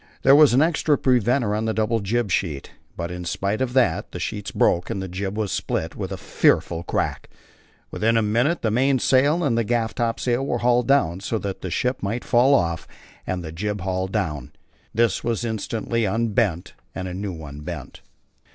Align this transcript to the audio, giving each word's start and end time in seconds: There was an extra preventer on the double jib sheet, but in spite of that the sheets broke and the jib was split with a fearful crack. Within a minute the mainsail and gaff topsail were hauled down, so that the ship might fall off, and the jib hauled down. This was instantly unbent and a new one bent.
There 0.23 0.35
was 0.35 0.55
an 0.55 0.63
extra 0.63 0.97
preventer 0.97 1.53
on 1.53 1.65
the 1.65 1.75
double 1.75 1.99
jib 1.99 2.31
sheet, 2.31 2.71
but 2.97 3.11
in 3.11 3.23
spite 3.23 3.61
of 3.61 3.73
that 3.73 4.13
the 4.13 4.19
sheets 4.19 4.49
broke 4.49 4.89
and 4.89 4.99
the 4.99 5.07
jib 5.07 5.37
was 5.37 5.51
split 5.51 5.95
with 5.95 6.11
a 6.11 6.17
fearful 6.17 6.81
crack. 6.81 7.29
Within 7.91 8.17
a 8.17 8.23
minute 8.23 8.63
the 8.63 8.71
mainsail 8.71 9.43
and 9.43 9.63
gaff 9.67 9.93
topsail 9.93 10.43
were 10.43 10.57
hauled 10.57 10.87
down, 10.87 11.19
so 11.19 11.37
that 11.37 11.61
the 11.61 11.69
ship 11.69 12.01
might 12.01 12.25
fall 12.25 12.55
off, 12.55 12.87
and 13.27 13.43
the 13.43 13.51
jib 13.51 13.81
hauled 13.81 14.11
down. 14.11 14.53
This 14.91 15.23
was 15.23 15.45
instantly 15.45 16.05
unbent 16.07 16.73
and 16.95 17.07
a 17.07 17.13
new 17.13 17.31
one 17.31 17.59
bent. 17.59 18.01